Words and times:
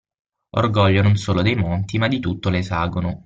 Orgoglio 0.57 1.03
non 1.03 1.15
solo 1.15 1.43
dei 1.43 1.53
monti, 1.53 1.99
ma 1.99 2.07
di 2.07 2.19
tutto 2.19 2.49
l'esagono. 2.49 3.19